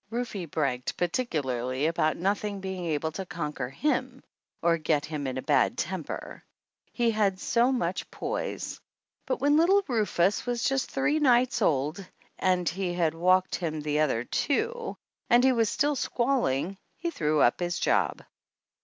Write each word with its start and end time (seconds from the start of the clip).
Rufe 0.09 0.49
bragged 0.49 0.97
particu 0.97 1.43
larly 1.43 1.87
about 1.87 2.17
nothing 2.17 2.59
being 2.59 2.85
able 2.85 3.11
to 3.11 3.23
conquer 3.27 3.69
him 3.69 4.23
or 4.63 4.79
get 4.79 5.05
him 5.05 5.27
in 5.27 5.37
a 5.37 5.43
bad 5.43 5.77
temper, 5.77 6.43
he 6.91 7.11
had 7.11 7.39
so 7.39 7.71
much 7.71 8.03
148 8.11 8.31
THE 8.31 8.47
ANNALS 8.49 8.73
OF 8.73 8.79
ANN 8.79 8.79
poise. 8.79 8.81
But 9.27 9.41
when 9.41 9.57
little 9.57 9.83
Rufus 9.87 10.47
was 10.47 10.63
just 10.63 10.89
three 10.89 11.19
nights 11.19 11.61
old 11.61 12.03
and 12.39 12.67
he 12.67 12.95
had 12.95 13.13
walked 13.13 13.53
him 13.53 13.79
the 13.81 13.99
other 13.99 14.23
two 14.23 14.97
and 15.29 15.43
he 15.43 15.51
was 15.51 15.69
still 15.69 15.95
squalling 15.95 16.79
he 16.97 17.11
threw 17.11 17.41
up 17.41 17.59
his 17.59 17.77
job. 17.77 18.23